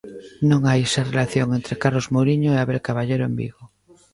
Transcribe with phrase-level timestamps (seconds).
[0.49, 3.63] Non hai esa relación entre Carlos Mouriño e Abel Caballero en Vigo.